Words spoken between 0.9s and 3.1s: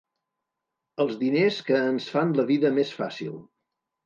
Els diners que ens fan la vida més